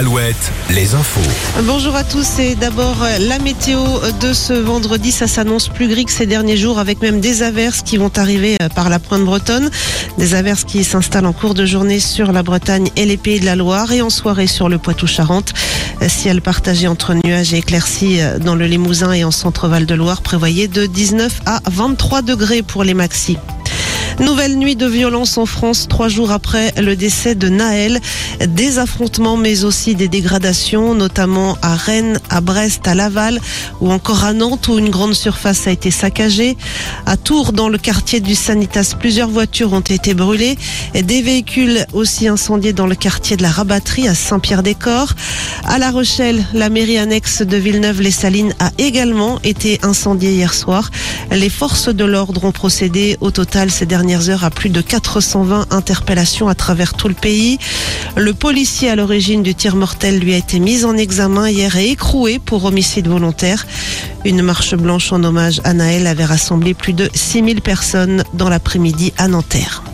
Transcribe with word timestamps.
Alouette, 0.00 0.50
les 0.70 0.94
infos. 0.94 1.20
Bonjour 1.64 1.94
à 1.94 2.04
tous 2.04 2.38
et 2.38 2.54
d'abord 2.54 3.02
euh, 3.02 3.18
la 3.18 3.38
météo 3.38 3.84
de 4.22 4.32
ce 4.32 4.54
vendredi, 4.54 5.12
ça 5.12 5.26
s'annonce 5.26 5.68
plus 5.68 5.88
gris 5.88 6.06
que 6.06 6.10
ces 6.10 6.24
derniers 6.24 6.56
jours 6.56 6.78
avec 6.78 7.02
même 7.02 7.20
des 7.20 7.42
averses 7.42 7.82
qui 7.82 7.98
vont 7.98 8.10
arriver 8.16 8.56
euh, 8.62 8.70
par 8.70 8.88
la 8.88 8.98
pointe 8.98 9.26
bretonne, 9.26 9.70
des 10.16 10.34
averses 10.34 10.64
qui 10.64 10.84
s'installent 10.84 11.26
en 11.26 11.34
cours 11.34 11.52
de 11.52 11.66
journée 11.66 12.00
sur 12.00 12.32
la 12.32 12.42
Bretagne 12.42 12.88
et 12.96 13.04
les 13.04 13.18
pays 13.18 13.40
de 13.40 13.44
la 13.44 13.56
Loire 13.56 13.92
et 13.92 14.00
en 14.00 14.08
soirée 14.08 14.46
sur 14.46 14.70
le 14.70 14.78
Poitou-Charentes. 14.78 15.52
Euh, 16.00 16.08
Ciel 16.08 16.40
partagé 16.40 16.88
entre 16.88 17.12
nuages 17.12 17.52
et 17.52 17.58
éclaircies 17.58 18.20
dans 18.42 18.54
le 18.54 18.64
Limousin 18.64 19.12
et 19.12 19.24
en 19.24 19.30
centre-val 19.30 19.84
de 19.84 19.94
Loire 19.94 20.22
prévoyé 20.22 20.66
de 20.66 20.86
19 20.86 21.42
à 21.44 21.60
23 21.70 22.22
degrés 22.22 22.62
pour 22.62 22.84
les 22.84 22.94
maxis. 22.94 23.36
Nouvelle 24.20 24.58
nuit 24.58 24.76
de 24.76 24.86
violence 24.86 25.38
en 25.38 25.46
France, 25.46 25.86
trois 25.88 26.08
jours 26.08 26.30
après 26.30 26.72
le 26.76 26.94
décès 26.94 27.34
de 27.34 27.48
Naël. 27.48 28.00
Des 28.46 28.78
affrontements, 28.78 29.38
mais 29.38 29.64
aussi 29.64 29.94
des 29.94 30.08
dégradations, 30.08 30.94
notamment 30.94 31.56
à 31.62 31.74
Rennes, 31.74 32.20
à 32.28 32.42
Brest, 32.42 32.86
à 32.86 32.94
Laval 32.94 33.40
ou 33.80 33.90
encore 33.90 34.24
à 34.24 34.34
Nantes 34.34 34.68
où 34.68 34.78
une 34.78 34.90
grande 34.90 35.14
surface 35.14 35.66
a 35.66 35.70
été 35.70 35.90
saccagée. 35.90 36.58
À 37.06 37.16
Tours, 37.16 37.52
dans 37.54 37.70
le 37.70 37.78
quartier 37.78 38.20
du 38.20 38.34
Sanitas, 38.34 38.94
plusieurs 38.98 39.30
voitures 39.30 39.72
ont 39.72 39.80
été 39.80 40.12
brûlées. 40.12 40.58
Des 40.92 41.22
véhicules 41.22 41.86
aussi 41.94 42.28
incendiés 42.28 42.74
dans 42.74 42.86
le 42.86 42.96
quartier 42.96 43.38
de 43.38 43.42
la 43.42 43.50
Rabatterie 43.50 44.06
à 44.06 44.14
Saint-Pierre-des-Corps. 44.14 45.14
À 45.64 45.78
La 45.78 45.90
Rochelle, 45.90 46.44
la 46.52 46.68
mairie 46.68 46.98
annexe 46.98 47.40
de 47.40 47.56
Villeneuve-les-Salines 47.56 48.54
a 48.58 48.70
également 48.76 49.40
été 49.44 49.80
incendiée 49.82 50.32
hier 50.32 50.52
soir. 50.52 50.90
Les 51.30 51.48
forces 51.48 51.88
de 51.88 52.04
l'ordre 52.04 52.44
ont 52.44 52.52
procédé 52.52 53.16
au 53.22 53.30
total 53.30 53.70
ces 53.70 53.86
dernières 54.10 54.30
heures 54.30 54.44
à 54.44 54.50
plus 54.50 54.70
de 54.70 54.80
420 54.80 55.72
interpellations 55.72 56.48
à 56.48 56.56
travers 56.56 56.94
tout 56.94 57.06
le 57.06 57.14
pays. 57.14 57.58
Le 58.16 58.34
policier 58.34 58.90
à 58.90 58.96
l'origine 58.96 59.44
du 59.44 59.54
tir 59.54 59.76
mortel 59.76 60.18
lui 60.18 60.34
a 60.34 60.36
été 60.36 60.58
mis 60.58 60.84
en 60.84 60.96
examen 60.96 61.48
hier 61.48 61.76
et 61.76 61.90
écroué 61.90 62.40
pour 62.40 62.64
homicide 62.64 63.06
volontaire. 63.06 63.68
Une 64.24 64.42
marche 64.42 64.74
blanche 64.74 65.12
en 65.12 65.22
hommage 65.22 65.60
à 65.62 65.74
Naël 65.74 66.08
avait 66.08 66.24
rassemblé 66.24 66.74
plus 66.74 66.92
de 66.92 67.08
6000 67.14 67.62
personnes 67.62 68.24
dans 68.34 68.48
l'après-midi 68.48 69.12
à 69.16 69.28
Nanterre. 69.28 69.84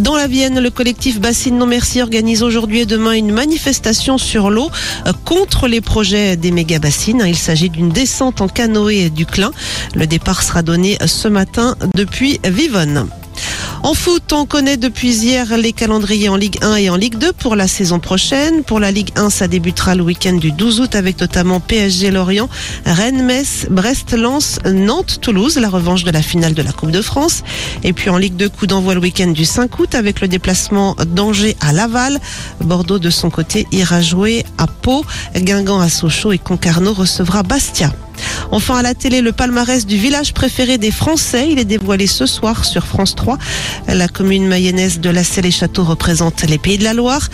Dans 0.00 0.16
la 0.16 0.26
Vienne, 0.26 0.58
le 0.58 0.70
collectif 0.70 1.20
Bassine 1.20 1.58
Non 1.58 1.66
Merci 1.66 2.00
organise 2.00 2.42
aujourd'hui 2.42 2.80
et 2.80 2.86
demain 2.86 3.12
une 3.12 3.30
manifestation 3.30 4.16
sur 4.16 4.48
l'eau 4.48 4.70
euh, 5.06 5.12
contre 5.24 5.68
les 5.68 5.82
projets 5.82 6.36
des 6.36 6.50
méga 6.50 6.78
bassines. 6.78 7.22
Il 7.26 7.36
s'agit 7.36 7.68
d'une 7.68 7.90
descente 7.90 8.40
en 8.40 8.48
canoë 8.48 9.10
du 9.10 9.26
Clin. 9.26 9.52
Le 9.94 10.06
départ 10.06 10.42
sera 10.42 10.62
donné 10.62 10.96
ce 11.04 11.28
matin 11.28 11.76
depuis 11.94 12.40
Vivonne. 12.44 13.08
En 13.84 13.94
foot, 13.94 14.32
on 14.32 14.46
connaît 14.46 14.76
depuis 14.76 15.12
hier 15.12 15.56
les 15.56 15.72
calendriers 15.72 16.28
en 16.28 16.36
Ligue 16.36 16.58
1 16.62 16.76
et 16.76 16.88
en 16.88 16.94
Ligue 16.94 17.18
2 17.18 17.32
pour 17.32 17.56
la 17.56 17.66
saison 17.66 17.98
prochaine. 17.98 18.62
Pour 18.62 18.78
la 18.78 18.92
Ligue 18.92 19.10
1, 19.16 19.28
ça 19.28 19.48
débutera 19.48 19.96
le 19.96 20.04
week-end 20.04 20.34
du 20.34 20.52
12 20.52 20.80
août 20.80 20.94
avec 20.94 21.20
notamment 21.20 21.58
PSG 21.58 22.12
Lorient, 22.12 22.48
Rennes 22.86 23.24
Metz, 23.24 23.66
Brest 23.70 24.12
Lens, 24.12 24.60
Nantes 24.64 25.18
Toulouse, 25.20 25.58
la 25.58 25.68
revanche 25.68 26.04
de 26.04 26.12
la 26.12 26.22
finale 26.22 26.54
de 26.54 26.62
la 26.62 26.70
Coupe 26.70 26.92
de 26.92 27.02
France. 27.02 27.42
Et 27.82 27.92
puis 27.92 28.08
en 28.08 28.18
Ligue 28.18 28.36
2, 28.36 28.48
coup 28.50 28.68
d'envoi 28.68 28.94
le 28.94 29.00
week-end 29.00 29.32
du 29.32 29.44
5 29.44 29.76
août 29.80 29.96
avec 29.96 30.20
le 30.20 30.28
déplacement 30.28 30.94
d'Angers 31.04 31.56
à 31.60 31.72
Laval. 31.72 32.20
Bordeaux 32.60 33.00
de 33.00 33.10
son 33.10 33.30
côté 33.30 33.66
ira 33.72 34.00
jouer 34.00 34.44
à 34.58 34.68
Pau, 34.68 35.04
Guingamp 35.34 35.80
à 35.80 35.88
Sochaux 35.88 36.30
et 36.30 36.38
Concarneau 36.38 36.92
recevra 36.92 37.42
Bastia. 37.42 37.92
Enfin 38.52 38.76
à 38.76 38.82
la 38.82 38.94
télé, 38.94 39.22
le 39.22 39.32
palmarès 39.32 39.86
du 39.86 39.96
village 39.96 40.34
préféré 40.34 40.76
des 40.76 40.90
Français. 40.90 41.48
Il 41.50 41.58
est 41.58 41.64
dévoilé 41.64 42.06
ce 42.06 42.26
soir 42.26 42.66
sur 42.66 42.86
France 42.86 43.14
3. 43.14 43.38
La 43.88 44.08
commune 44.08 44.46
mayonnaise 44.46 45.00
de 45.00 45.08
la 45.08 45.24
Selle 45.24 45.46
et 45.46 45.50
Château 45.50 45.84
représente 45.84 46.42
les 46.42 46.58
Pays 46.58 46.76
de 46.76 46.84
la 46.84 46.92
Loire. 46.92 47.30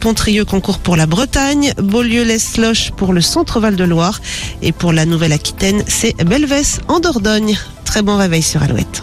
Pontrieux 0.00 0.46
concourt 0.46 0.78
pour 0.78 0.96
la 0.96 1.04
Bretagne. 1.04 1.74
Beaulieu-les-Loches 1.76 2.92
pour 2.96 3.12
le 3.12 3.20
centre-val 3.20 3.76
de 3.76 3.84
Loire. 3.84 4.20
Et 4.62 4.72
pour 4.72 4.94
la 4.94 5.04
Nouvelle-Aquitaine, 5.04 5.84
c'est 5.86 6.16
Belvès 6.24 6.80
en 6.88 7.00
Dordogne. 7.00 7.58
Très 7.84 8.00
bon 8.00 8.16
réveil 8.16 8.42
sur 8.42 8.62
Alouette. 8.62 9.02